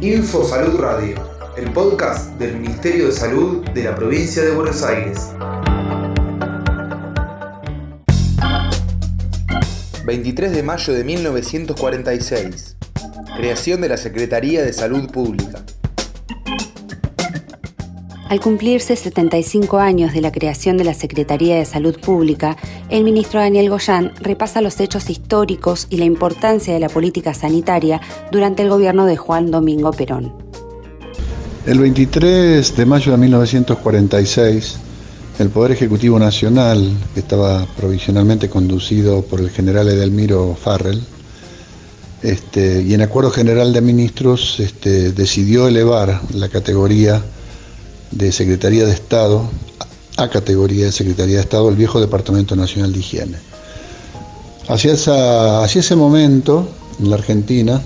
[0.00, 1.16] Info Salud Radio,
[1.56, 5.30] el podcast del Ministerio de Salud de la provincia de Buenos Aires.
[10.06, 12.76] 23 de mayo de 1946.
[13.38, 15.64] Creación de la Secretaría de Salud Pública.
[18.28, 22.58] Al cumplirse 75 años de la creación de la Secretaría de Salud Pública,
[22.90, 28.02] el ministro Daniel Goyán repasa los hechos históricos y la importancia de la política sanitaria
[28.30, 30.34] durante el gobierno de Juan Domingo Perón.
[31.64, 34.76] El 23 de mayo de 1946,
[35.38, 41.00] el Poder Ejecutivo Nacional, que estaba provisionalmente conducido por el general Edelmiro Farrell,
[42.22, 47.22] este, y en acuerdo general de ministros este, decidió elevar la categoría
[48.10, 49.48] de Secretaría de Estado
[50.16, 53.38] a categoría de Secretaría de Estado el viejo Departamento Nacional de Higiene.
[54.68, 54.92] Hacia,
[55.64, 57.80] ese momento, en la Argentina,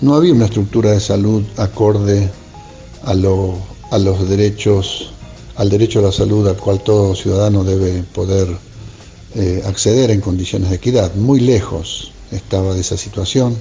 [0.00, 2.30] no había una estructura de salud acorde
[3.04, 5.10] a, los derechos,
[5.56, 8.48] al derecho a la salud al cual todo ciudadano debe poder
[9.34, 11.14] eh, acceder en condiciones de equidad.
[11.14, 13.56] Muy lejos estaba de esa situación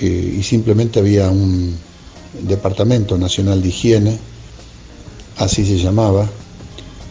[0.00, 1.78] eh, y simplemente había un,
[2.42, 4.18] Departamento Nacional de Higiene,
[5.36, 6.28] así se llamaba,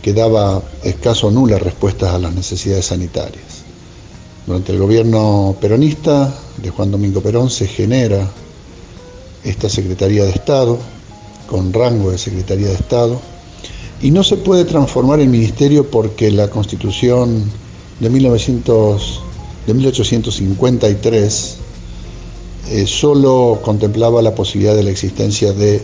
[0.02, 3.64] que daba escaso o nulas respuestas a las necesidades sanitarias.
[4.46, 8.30] Durante el gobierno peronista de Juan Domingo Perón se genera
[9.44, 10.78] esta Secretaría de Estado,
[11.48, 13.20] con rango de Secretaría de Estado,
[14.02, 17.44] y no se puede transformar el ministerio porque la Constitución
[18.00, 19.22] de, 1900,
[19.66, 21.58] de 1853
[22.70, 25.82] eh, solo contemplaba la posibilidad de la existencia de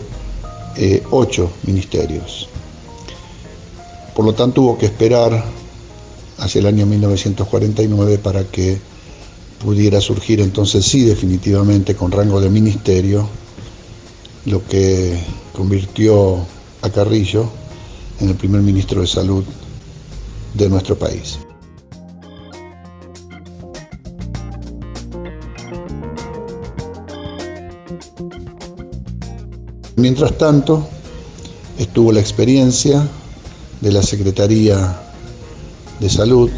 [0.76, 2.48] eh, ocho ministerios.
[4.14, 5.44] Por lo tanto, hubo que esperar
[6.38, 8.78] hacia el año 1949 para que
[9.62, 13.28] pudiera surgir entonces sí definitivamente con rango de ministerio,
[14.46, 15.18] lo que
[15.52, 16.44] convirtió
[16.82, 17.48] a Carrillo
[18.20, 19.44] en el primer ministro de salud
[20.54, 21.38] de nuestro país.
[30.02, 30.84] Mientras tanto,
[31.78, 33.06] estuvo la experiencia
[33.80, 35.00] de la Secretaría
[36.00, 36.50] de Salud,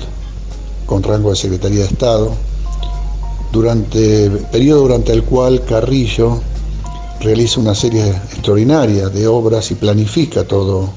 [0.87, 2.35] con rango de Secretaría de Estado,
[3.53, 6.41] durante periodo durante el cual Carrillo
[7.21, 10.89] realiza una serie extraordinaria de obras y planifica todo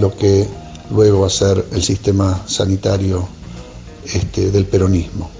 [0.00, 0.48] lo que
[0.90, 3.28] luego va a ser el sistema sanitario
[4.12, 5.30] este, del peronismo.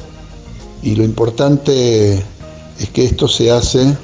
[0.84, 3.97] Y lo importante es que esto se hace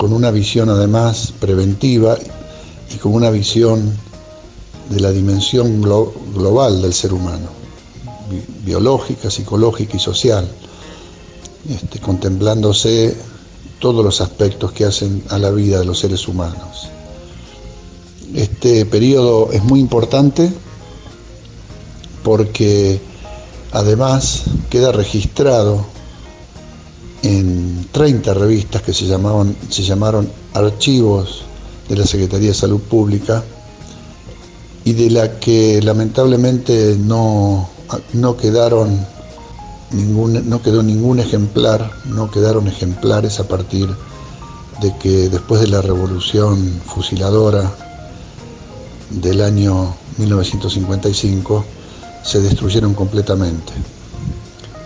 [0.00, 2.16] con una visión además preventiva
[2.90, 3.92] y con una visión
[4.88, 7.48] de la dimensión global del ser humano,
[8.64, 10.48] biológica, psicológica y social,
[11.68, 13.14] este, contemplándose
[13.78, 16.88] todos los aspectos que hacen a la vida de los seres humanos.
[18.34, 20.50] Este periodo es muy importante
[22.22, 23.02] porque
[23.70, 25.84] además queda registrado
[27.22, 31.44] en 30 revistas que se, llamaban, se llamaron Archivos
[31.88, 33.42] de la Secretaría de Salud Pública
[34.84, 37.68] y de la que lamentablemente no,
[38.12, 39.04] no quedaron
[39.90, 43.88] ningún, no quedó ningún ejemplar, no quedaron ejemplares a partir
[44.80, 47.70] de que después de la revolución fusiladora
[49.10, 51.64] del año 1955
[52.22, 53.72] se destruyeron completamente.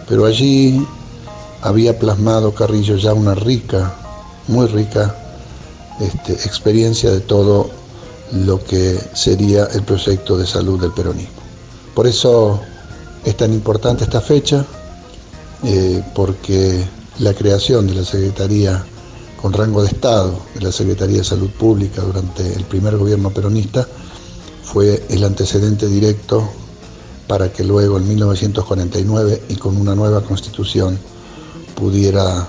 [0.08, 0.84] Pero allí
[1.64, 3.94] había plasmado Carrillo ya una rica,
[4.48, 5.16] muy rica
[5.98, 7.70] este, experiencia de todo
[8.32, 11.40] lo que sería el proyecto de salud del peronismo.
[11.94, 12.60] Por eso
[13.24, 14.66] es tan importante esta fecha,
[15.64, 16.84] eh, porque
[17.20, 18.84] la creación de la Secretaría
[19.40, 23.88] con rango de Estado, de la Secretaría de Salud Pública durante el primer gobierno peronista,
[24.64, 26.46] fue el antecedente directo
[27.26, 30.98] para que luego en 1949 y con una nueva constitución
[31.74, 32.46] pudiera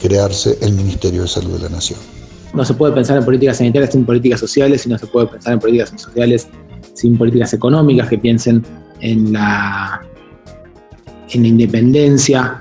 [0.00, 1.98] crearse el Ministerio de Salud de la Nación.
[2.52, 5.52] No se puede pensar en políticas sanitarias sin políticas sociales y no se puede pensar
[5.52, 6.48] en políticas sociales
[6.94, 8.64] sin políticas económicas que piensen
[9.00, 10.00] en la,
[11.30, 12.60] en la independencia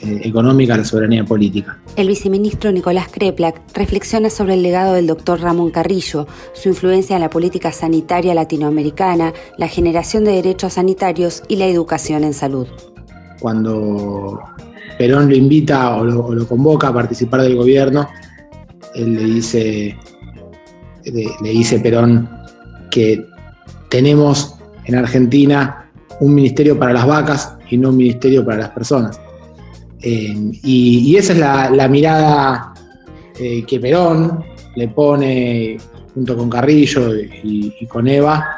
[0.00, 1.78] eh, económica, la soberanía política.
[1.96, 7.22] El viceministro Nicolás Kreplak reflexiona sobre el legado del doctor Ramón Carrillo, su influencia en
[7.22, 12.66] la política sanitaria latinoamericana, la generación de derechos sanitarios y la educación en salud.
[13.40, 14.40] Cuando
[15.04, 18.08] Perón lo invita o lo, convoca a participar del gobierno,
[18.94, 19.94] él le dice,
[21.04, 22.26] le, dice Perón
[22.90, 23.26] que
[23.90, 24.54] tenemos
[24.86, 25.90] en Argentina
[26.20, 29.20] un ministerio para las vacas y no un ministerio para las personas.
[30.00, 31.38] y, esa es
[31.76, 32.72] la, mirada
[33.36, 34.42] que Perón
[34.74, 35.76] le pone
[36.14, 38.56] junto con Carrillo y, con Eva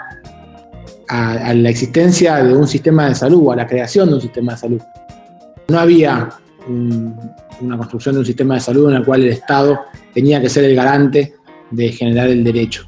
[1.08, 4.58] a, la existencia de un sistema de salud, a la creación de un sistema de
[4.58, 4.80] salud.
[5.68, 6.28] No había
[6.68, 9.78] una construcción de un sistema de salud en el cual el Estado
[10.12, 11.34] tenía que ser el garante
[11.70, 12.86] de generar el derecho.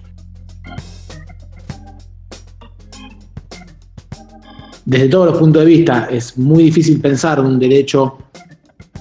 [4.85, 8.19] Desde todos los puntos de vista es muy difícil pensar un derecho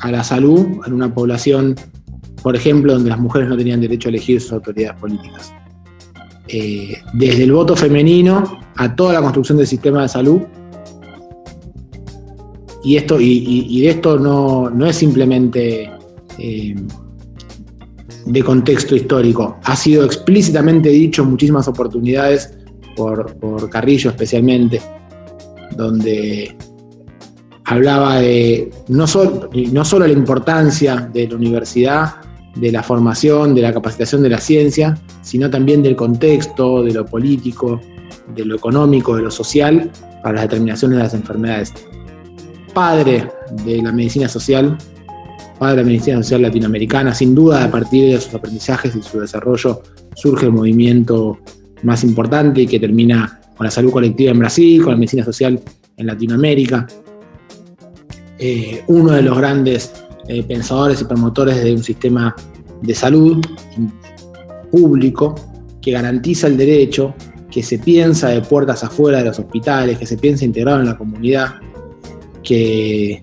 [0.01, 1.75] a la salud en una población,
[2.43, 5.53] por ejemplo, donde las mujeres no tenían derecho a elegir sus autoridades políticas.
[6.49, 10.41] Eh, desde el voto femenino a toda la construcción del sistema de salud.
[12.87, 15.91] Y, esto, y, esto no, es simplemente
[16.39, 16.73] eh,
[18.25, 22.57] de contexto histórico, ha sido explícitamente dicho en muchísimas oportunidades
[22.95, 24.81] por, Carrillo especialmente,
[25.75, 26.55] donde
[27.65, 29.03] hablaba de no,
[29.73, 32.15] no solo la importancia de la universidad,
[32.55, 37.05] de la formación, de la capacitación de la ciencia, sino también del contexto, de lo
[37.05, 37.81] político,
[38.33, 39.91] de lo económico, de lo social,
[40.23, 41.73] para las determinaciones de las enfermedades.
[42.77, 43.27] Padre
[43.65, 44.77] de la medicina social,
[45.57, 49.19] padre de la medicina social latinoamericana, sin duda a partir de sus aprendizajes y su
[49.19, 49.81] desarrollo
[50.13, 51.39] surge el movimiento
[51.81, 55.59] más importante y que termina con la salud colectiva en Brasil, con la medicina social
[55.97, 56.85] en Latinoamérica.
[58.37, 59.91] Eh, uno de los grandes
[60.27, 62.35] eh, pensadores y promotores de un sistema
[62.83, 63.43] de salud
[64.71, 65.33] público
[65.81, 67.15] que garantiza el derecho,
[67.49, 70.95] que se piensa de puertas afuera de los hospitales, que se piensa integrado en la
[70.95, 71.55] comunidad,
[72.47, 73.21] que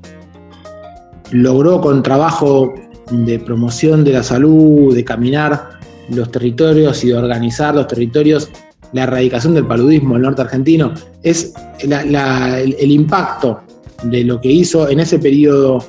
[1.31, 2.75] logró con trabajo
[3.11, 5.71] de promoción de la salud, de caminar
[6.11, 8.50] los territorios y de organizar los territorios,
[8.93, 10.93] la erradicación del paludismo en el norte argentino,
[11.23, 13.61] es el impacto
[14.03, 15.82] de lo que hizo en ese periodo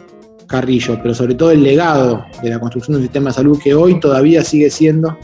[0.47, 3.73] Carrillo, pero sobre todo el legado de la construcción de un sistema de salud que
[3.73, 5.17] hoy todavía sigue siendo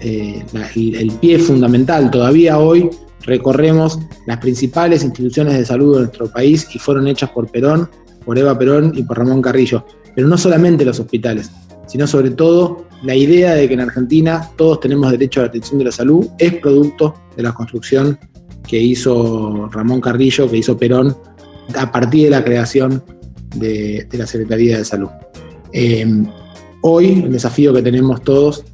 [0.00, 0.44] eh,
[0.76, 2.10] el, pie fundamental.
[2.10, 2.88] Todavía hoy
[3.26, 7.90] recorremos las principales instituciones de salud de nuestro país y fueron hechas por Perón,
[8.24, 9.84] por Eva Perón y por Ramón Carrillo.
[10.14, 11.50] Pero no solamente los hospitales,
[11.86, 15.78] sino sobre todo la idea de que en Argentina todos tenemos derecho a la atención
[15.78, 18.18] de la salud es producto de la construcción
[18.66, 21.16] que hizo Ramón Carrillo, que hizo Perón,
[21.76, 23.02] a partir de la creación
[23.56, 25.10] de, la Secretaría de Salud.
[25.72, 26.26] Em,
[26.82, 28.64] hoy el desafío que tenemos todos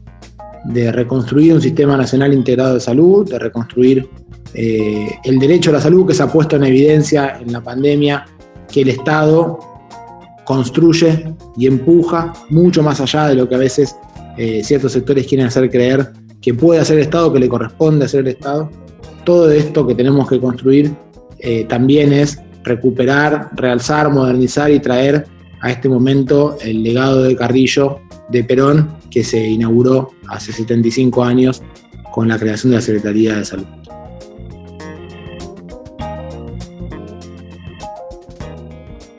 [0.65, 4.09] de reconstruir un sistema nacional integrado de salud, de reconstruir
[4.55, 8.27] eh, el derecho a la salud que se ha puesto en evidencia en la pandemia,
[8.71, 9.59] que el Estado
[10.45, 13.97] construye y empuja mucho más allá de lo que a veces
[14.37, 18.21] eh, ciertos sectores quieren hacer creer que puede hacer el Estado, que le corresponde hacer
[18.21, 18.71] el Estado.
[19.25, 20.93] Todo esto que tenemos que construir
[21.39, 25.27] eh, también es recuperar, realzar, modernizar y traer
[25.61, 28.01] a este momento el legado de Carrillo
[28.31, 31.63] de Perón que se inauguró hace 75 años
[32.13, 33.67] con la creación de la Secretaría de Salud.